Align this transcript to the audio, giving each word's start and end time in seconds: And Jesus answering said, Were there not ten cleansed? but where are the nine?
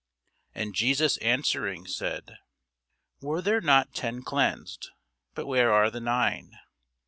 And 0.55 0.73
Jesus 0.73 1.17
answering 1.17 1.85
said, 1.85 2.39
Were 3.21 3.39
there 3.39 3.61
not 3.61 3.93
ten 3.93 4.23
cleansed? 4.23 4.89
but 5.35 5.45
where 5.45 5.71
are 5.71 5.91
the 5.91 6.01
nine? 6.01 6.57